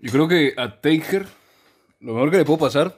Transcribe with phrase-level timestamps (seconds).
[0.00, 1.26] Yo creo que a Taker
[2.00, 2.96] lo mejor que le puedo pasar,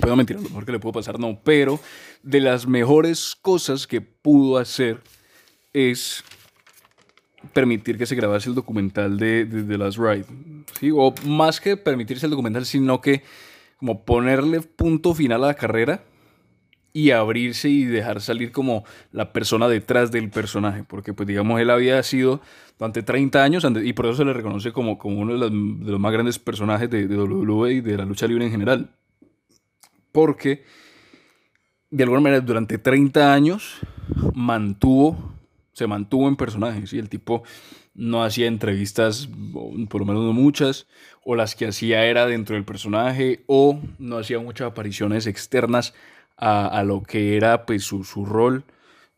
[0.00, 1.80] puedo mentir, lo mejor que le puedo pasar no, pero
[2.22, 5.00] de las mejores cosas que pudo hacer
[5.72, 6.24] es
[7.52, 10.24] permitir que se grabase el documental de, The Last Ride.
[10.94, 13.22] O más que permitirse el documental, sino que
[13.78, 16.04] como ponerle punto final a la carrera
[16.92, 21.70] y abrirse y dejar salir como la persona detrás del personaje, porque pues digamos él
[21.70, 22.40] había sido
[22.78, 26.12] durante 30 años y por eso se le reconoce como, como uno de los, más
[26.12, 28.90] grandes personajes de, WWE y de la lucha libre en general,
[30.12, 30.64] porque
[31.90, 33.78] de alguna manera durante 30 años
[34.34, 35.34] mantuvo,
[35.72, 37.42] se mantuvo en personajes y el tipo
[37.94, 39.28] no hacía entrevistas,
[39.88, 40.86] por lo menos no muchas,
[41.24, 45.92] o las que hacía era dentro del personaje, o no hacía muchas apariciones externas
[46.40, 48.64] a, lo que era pues, su, su, rol.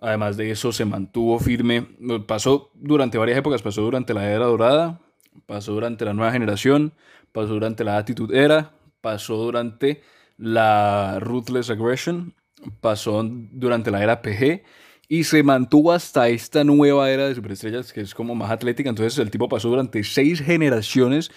[0.01, 1.87] Además de eso, se mantuvo firme.
[2.27, 5.01] Pasó durante varias épocas, pasó durante la era dorada,
[5.47, 6.93] pasó durante la nueva generación,
[7.31, 10.03] pasó durante la Attitude Era, pasó durante
[10.37, 12.34] la Ruthless Aggression,
[12.81, 14.64] pasó durante la era PG
[15.09, 18.91] y se mantuvo hasta esta nueva era de superestrellas que es como más atlética.
[18.91, 21.31] Entonces el tipo pasó durante seis generaciones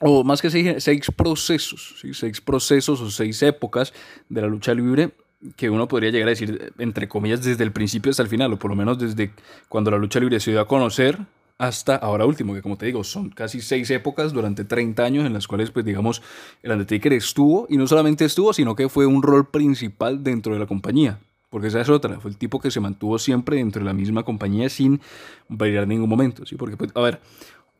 [0.00, 3.92] o más que seis, procesos, seis procesos o seis épocas
[4.28, 5.10] de la lucha libre
[5.56, 8.58] que uno podría llegar a decir, entre comillas, desde el principio hasta el final, o
[8.58, 9.32] por lo menos desde
[9.68, 11.18] cuando la lucha libre se dio a conocer
[11.58, 15.32] hasta ahora último, que como te digo, son casi seis épocas durante 30 años en
[15.32, 16.22] las cuales, pues digamos,
[16.62, 20.58] el Undertaker estuvo, y no solamente estuvo, sino que fue un rol principal dentro de
[20.58, 21.18] la compañía.
[21.48, 24.24] Porque esa es otra, fue el tipo que se mantuvo siempre dentro de la misma
[24.24, 25.00] compañía sin
[25.48, 26.56] variar en ningún momento, ¿sí?
[26.56, 27.20] Porque, pues, a ver,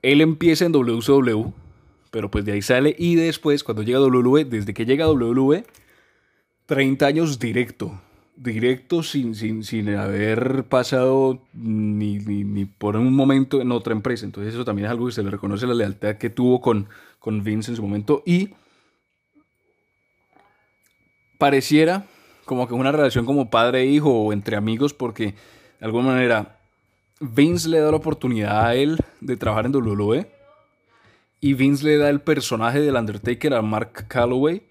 [0.02, 1.52] él empieza en WCW,
[2.10, 5.64] pero pues de ahí sale y después cuando llega WWE, desde que llega WWE,
[6.66, 8.00] 30 años directo,
[8.36, 14.24] directo sin, sin, sin haber pasado ni, ni, por un momento en otra empresa.
[14.24, 17.42] Entonces eso también es algo que se le reconoce la lealtad que tuvo con, con
[17.42, 18.50] Vince en su momento y
[21.38, 22.06] pareciera
[22.44, 25.34] como que una relación como padre e hijo o entre amigos porque
[25.80, 26.58] de alguna manera
[27.20, 30.35] Vince le da la oportunidad a él de trabajar en WWE
[31.40, 34.62] y Vince le da el personaje del Undertaker a Mark Calloway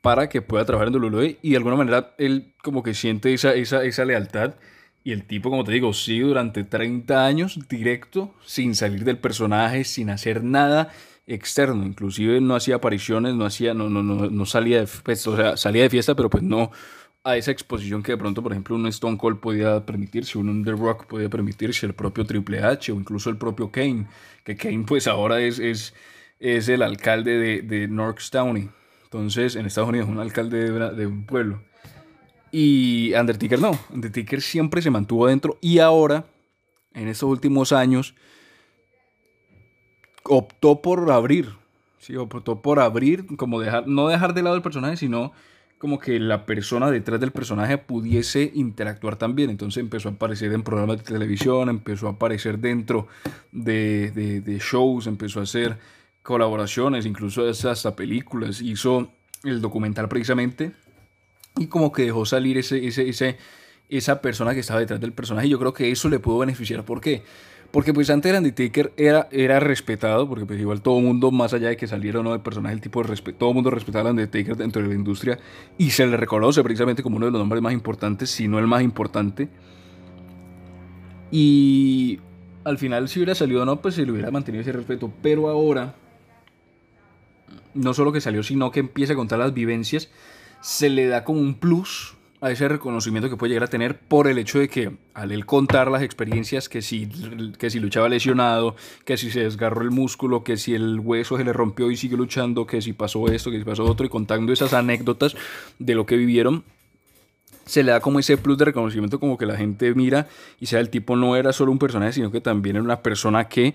[0.00, 3.54] para que pueda trabajar en WWE y de alguna manera él como que siente esa,
[3.54, 4.54] esa, esa lealtad
[5.04, 9.84] y el tipo, como te digo, sigue durante 30 años directo, sin salir del personaje,
[9.84, 10.90] sin hacer nada
[11.26, 11.84] externo.
[11.84, 15.58] Inclusive no hacía apariciones, no, hacía, no, no, no, no salía, de, pues, o sea,
[15.58, 16.70] salía de fiesta, pero pues no
[17.22, 20.72] a esa exposición que de pronto, por ejemplo, un Stone Cold podía permitirse, un The
[20.72, 24.06] Rock podía permitirse, el propio Triple H o incluso el propio Kane,
[24.44, 25.94] que Kane pues ahora es, es
[26.38, 28.72] es el alcalde de, de Norristown.
[29.14, 31.62] Entonces, en Estados Unidos, un alcalde de, un pueblo.
[32.50, 33.78] Y Undertaker no.
[33.90, 36.24] Undertaker siempre se mantuvo adentro y ahora,
[36.94, 38.14] en estos últimos años,
[40.24, 41.48] optó por abrir.
[41.98, 45.32] Sí, optó por abrir, como dejar, no dejar de lado el personaje, sino
[45.78, 49.48] como que la persona detrás del personaje pudiese interactuar también.
[49.48, 53.06] Entonces empezó a aparecer en programas de televisión, empezó a aparecer dentro
[53.52, 55.78] de, de, de shows, empezó a hacer
[56.24, 59.12] colaboraciones, incluso hasta películas, hizo
[59.44, 60.72] el documental precisamente
[61.56, 63.36] y como que dejó salir ese, ese, ese,
[63.90, 66.82] esa persona que estaba detrás del personaje yo creo que eso le pudo beneficiar.
[66.82, 67.22] ¿Por qué?
[67.70, 71.52] Porque pues antes el Undertaker era, era respetado, porque pues igual todo el mundo, más
[71.52, 73.70] allá de que saliera o no de personaje, el tipo de respeto, todo el mundo
[73.70, 75.38] respetaba al Undertaker dentro de la industria
[75.76, 78.66] y se le reconoce precisamente como uno de los nombres más importantes, si no el
[78.66, 79.50] más importante.
[81.30, 82.18] Y
[82.64, 85.48] al final si hubiera salido o no, pues se le hubiera mantenido ese respeto, pero
[85.48, 85.96] ahora
[87.74, 90.10] no solo que salió, sino que empieza a contar las vivencias,
[90.60, 94.28] se le da como un plus a ese reconocimiento que puede llegar a tener por
[94.28, 97.08] el hecho de que al él contar las experiencias, que si,
[97.58, 98.76] que si luchaba lesionado,
[99.06, 102.18] que si se desgarró el músculo, que si el hueso se le rompió y sigue
[102.18, 105.34] luchando, que si pasó esto, que si pasó otro, y contando esas anécdotas
[105.78, 106.64] de lo que vivieron,
[107.66, 110.28] se le da como ese plus de reconocimiento, como que la gente mira
[110.60, 113.44] y sea el tipo no era solo un personaje, sino que también era una persona
[113.48, 113.74] que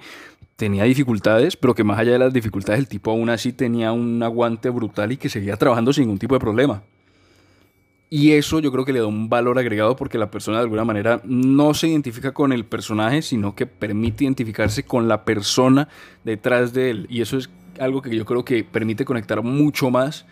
[0.56, 4.22] tenía dificultades, pero que más allá de las dificultades, el tipo aún así tenía un
[4.22, 6.84] aguante brutal y que seguía trabajando sin ningún tipo de problema.
[8.12, 10.84] Y eso yo creo que le da un valor agregado porque la persona de alguna
[10.84, 15.88] manera no se identifica con el personaje, sino que permite identificarse con la persona
[16.24, 17.08] detrás de él.
[17.10, 20.26] Y eso es algo que yo creo que permite conectar mucho más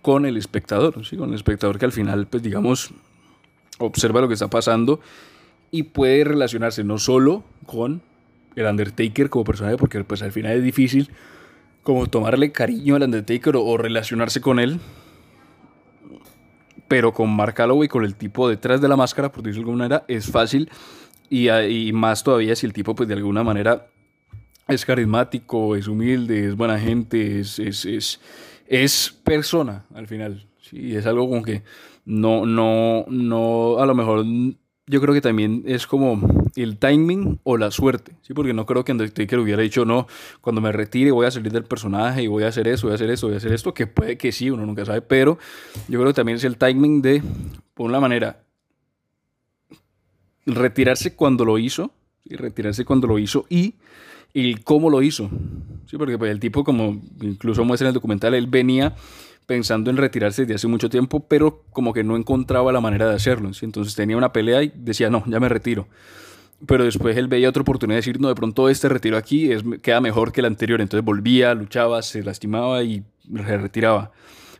[0.00, 1.16] con el espectador, ¿sí?
[1.16, 2.94] con el espectador que al final, pues digamos,
[3.78, 5.00] observa lo que está pasando
[5.70, 8.02] y puede relacionarse no solo con
[8.56, 11.10] el Undertaker como personaje, porque pues al final es difícil
[11.82, 14.80] como tomarle cariño al Undertaker o, relacionarse con él,
[16.88, 19.84] pero con Mark Calloway, con el tipo detrás de la máscara, por decirlo de alguna
[19.84, 20.70] manera, es fácil
[21.28, 23.86] y, y, más todavía si el tipo pues de alguna manera
[24.68, 28.20] es carismático, es humilde, es buena gente, es, es, es,
[28.66, 30.46] es persona al final.
[30.68, 31.62] Sí, es algo como que
[32.06, 34.24] no, no, no, a lo mejor
[34.86, 38.32] yo creo que también es como el timing o la suerte, ¿sí?
[38.32, 40.06] Porque no creo que Undertaker hubiera dicho, no,
[40.40, 42.94] cuando me retire voy a salir del personaje y voy a hacer eso, voy a
[42.94, 45.38] hacer eso, voy a hacer esto, que puede que sí, uno nunca sabe, pero
[45.86, 47.22] yo creo que también es el timing de,
[47.74, 48.42] por una manera,
[50.46, 51.90] retirarse cuando lo hizo,
[52.24, 53.74] y retirarse cuando lo hizo y
[54.32, 55.30] el cómo lo hizo,
[55.86, 55.98] ¿sí?
[55.98, 58.96] Porque pues, el tipo, como incluso muestra en el documental, él venía
[59.46, 63.14] pensando en retirarse desde hace mucho tiempo, pero como que no encontraba la manera de
[63.14, 63.50] hacerlo.
[63.60, 65.86] Entonces tenía una pelea y decía, no, ya me retiro.
[66.66, 69.62] Pero después él veía otra oportunidad de decir, no, de pronto este retiro aquí es,
[69.82, 70.80] queda mejor que el anterior.
[70.80, 73.04] Entonces volvía, luchaba, se lastimaba y
[73.34, 74.12] se retiraba.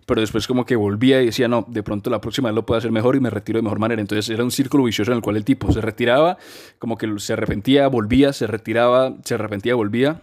[0.06, 2.78] Pero después como que volvía y decía, no, de pronto la próxima vez lo puedo
[2.78, 4.02] hacer mejor y me retiro de mejor manera.
[4.02, 6.36] Entonces era un círculo vicioso en el cual el tipo se retiraba,
[6.78, 10.20] como que se arrepentía, volvía, se retiraba, se arrepentía, volvía.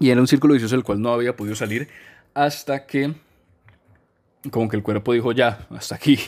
[0.00, 1.88] Y era un círculo vicioso del cual no había podido salir
[2.34, 3.14] hasta que
[4.50, 6.18] como que el cuerpo dijo ya, hasta aquí.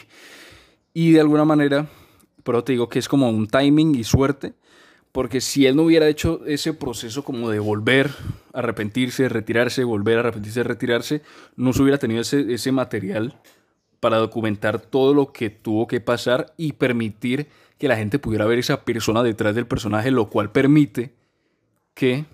[0.92, 1.86] Y de alguna manera,
[2.42, 4.54] pero te digo que es como un timing y suerte,
[5.12, 8.10] porque si él no hubiera hecho ese proceso como de volver
[8.52, 11.22] arrepentirse, retirarse, volver a arrepentirse, retirarse,
[11.56, 13.38] no se hubiera tenido ese, ese material
[14.00, 17.48] para documentar todo lo que tuvo que pasar y permitir
[17.78, 21.14] que la gente pudiera ver esa persona detrás del personaje, lo cual permite
[21.94, 22.24] que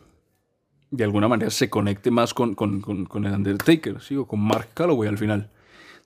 [0.91, 4.17] de alguna manera se conecte más con, con, con, el Undertaker, ¿sí?
[4.17, 5.51] o con Mark Calloway al final.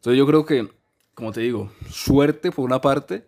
[0.00, 0.67] Entonces yo creo que,
[1.12, 3.26] como te digo, suerte por una parte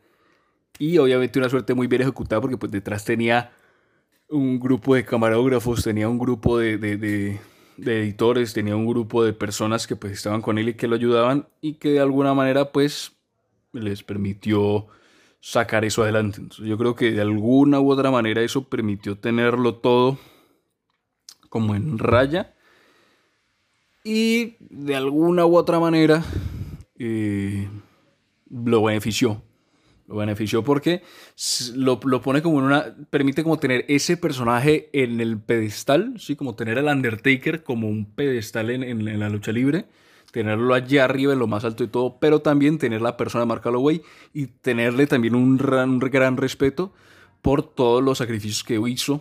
[0.78, 3.52] y obviamente una suerte muy bien ejecutada porque pues detrás tenía
[4.30, 7.38] un grupo de camarógrafos, tenía un grupo de, de, de,
[7.76, 11.46] editores, tenía un grupo de personas que pues estaban con él y que lo ayudaban
[11.60, 13.12] y que de alguna manera pues
[13.74, 14.86] les permitió
[15.40, 16.40] sacar eso adelante.
[16.40, 20.16] Entonces, yo creo que de alguna u otra manera eso permitió tenerlo todo
[21.50, 22.54] como en raya
[24.04, 26.24] y de alguna u otra manera
[27.04, 27.68] eh,
[28.48, 29.42] lo benefició.
[30.06, 31.02] Lo benefició porque
[31.74, 32.94] lo, pone como en una.
[33.10, 36.36] permite como tener ese personaje en el pedestal, ¿sí?
[36.36, 39.86] Como tener al Undertaker como un pedestal en, la lucha libre.
[40.30, 43.48] Tenerlo allá arriba, en lo más alto de todo, pero también tener la persona de
[43.48, 44.00] Mark Calloway
[44.32, 46.92] y tenerle también un gran, gran respeto
[47.42, 49.20] por todos los sacrificios que hizo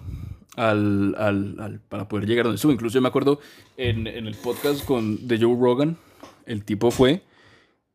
[0.55, 2.71] al, para poder llegar donde estuvo.
[2.71, 3.39] Incluso yo me acuerdo
[3.75, 5.97] en, en el podcast con, de Joe Rogan,
[6.45, 7.23] el tipo fue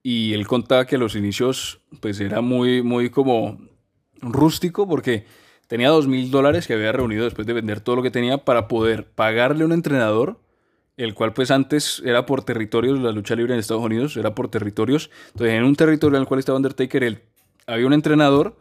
[0.08, 3.58] y él contaba que los inicios pues era muy, muy como
[4.20, 5.26] rústico porque
[5.66, 8.68] tenía dos mil dólares que había reunido después de vender todo lo que tenía para
[8.68, 10.38] poder pagarle a un entrenador,
[10.96, 14.46] el cual pues antes era por territorios, la lucha libre en Estados Unidos era por
[14.46, 17.22] territorios, entonces en un territorio en el cual estaba Undertaker, él,
[17.66, 18.56] había un entrenador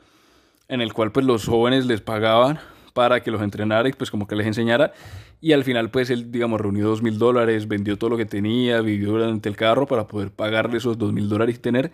[0.67, 2.59] en el cual pues los jóvenes les pagaban
[2.95, 4.93] para que los entrenara y pues como que les enseñara.
[5.41, 8.79] Y al final pues él, digamos, reunió dos mil dólares, vendió todo lo que tenía,
[8.79, 11.91] vivió durante el carro para poder pagarle esos dos mil dólares y tener.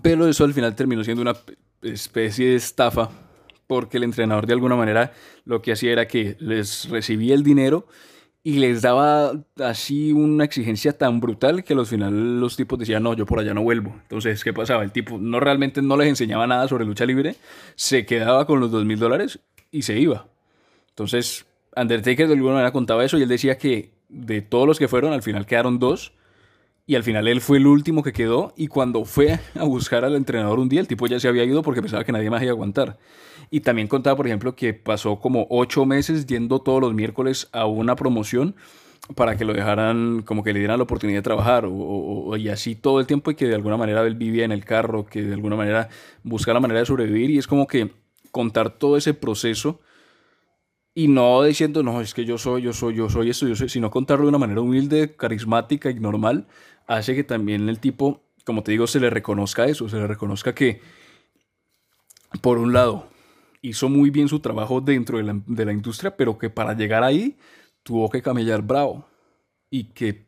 [0.00, 1.36] Pero eso al final terminó siendo una
[1.82, 3.10] especie de estafa
[3.66, 5.12] porque el entrenador de alguna manera
[5.44, 7.86] lo que hacía era que les recibía el dinero
[8.42, 9.32] y les daba
[9.62, 13.52] así una exigencia tan brutal que al final los tipos decían, no, yo por allá
[13.52, 13.94] no vuelvo.
[14.02, 14.84] Entonces, ¿qué pasaba?
[14.84, 17.36] El tipo no realmente no les enseñaba nada sobre lucha libre,
[17.74, 19.40] se quedaba con los dos mil dólares
[19.76, 20.28] y se iba.
[20.90, 21.46] Entonces,
[21.76, 25.12] Undertaker de alguna manera contaba eso y él decía que de todos los que fueron,
[25.12, 26.12] al final quedaron dos.
[26.88, 28.54] Y al final él fue el último que quedó.
[28.56, 31.62] Y cuando fue a buscar al entrenador un día, el tipo ya se había ido
[31.62, 32.96] porque pensaba que nadie más iba a aguantar.
[33.50, 37.66] Y también contaba, por ejemplo, que pasó como ocho meses yendo todos los miércoles a
[37.66, 38.54] una promoción
[39.14, 41.66] para que lo dejaran, como que le dieran la oportunidad de trabajar.
[41.68, 44.64] O, y así todo el tiempo y que de alguna manera él vivía en el
[44.64, 45.88] carro, que de alguna manera
[46.22, 47.30] buscaba la manera de sobrevivir.
[47.30, 47.90] Y es como que
[48.36, 49.80] contar todo ese proceso
[50.94, 53.70] y no diciendo, no, es que yo soy, yo soy, yo soy esto, yo soy,
[53.70, 56.46] sino contarlo de una manera humilde, carismática y normal,
[56.86, 60.54] hace que también el tipo, como te digo, se le reconozca eso, se le reconozca
[60.54, 60.82] que,
[62.42, 63.08] por un lado,
[63.62, 67.04] hizo muy bien su trabajo dentro de la, de la industria, pero que para llegar
[67.04, 67.38] ahí
[67.84, 69.06] tuvo que camellar bravo
[69.70, 70.26] y que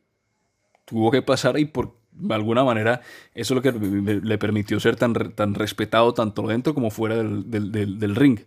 [0.87, 3.01] tuvo que pasar y por de alguna manera
[3.35, 7.51] eso es lo que le permitió ser tan, tan respetado tanto dentro como fuera del,
[7.51, 8.41] del, ring.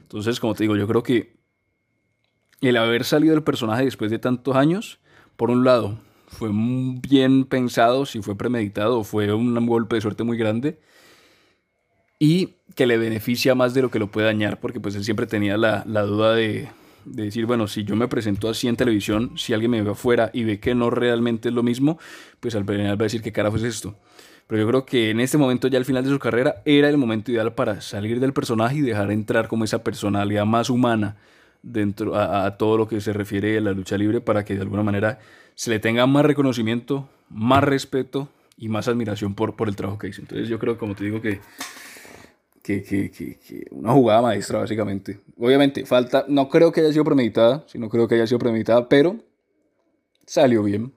[0.00, 1.34] Entonces, como te digo, yo creo que
[2.60, 5.00] el haber salido del personaje después de tantos años,
[5.36, 10.36] por un lado, fue bien pensado, si fue premeditado, fue un golpe de suerte muy
[10.36, 10.78] grande
[12.18, 15.26] y que le beneficia más de lo que lo puede dañar, porque pues él siempre
[15.26, 16.68] tenía la, la duda de,
[17.04, 20.30] de decir, bueno, si yo me presento así en televisión, si alguien me ve afuera
[20.32, 21.98] y ve que no realmente es lo mismo,
[22.40, 23.96] pues al final va a decir qué carajo es esto.
[24.46, 26.98] Pero yo creo que en este momento, ya al final de su carrera, era el
[26.98, 31.16] momento ideal para salir del personaje y dejar entrar como esa personalidad más humana,
[31.62, 34.82] dentro a, todo lo que se refiere a la lucha libre para que de alguna
[34.82, 35.18] manera
[35.54, 40.08] se le tenga más reconocimiento, más respeto y más admiración por, por el trabajo que
[40.08, 40.20] hizo.
[40.20, 41.20] Entonces yo creo, como te digo,
[42.64, 45.20] que, que, que, que, una jugada maestra básicamente.
[45.38, 49.16] Obviamente, falta, no creo que haya sido premeditada, sino creo que haya sido premeditada, pero
[50.24, 50.90] salió bien.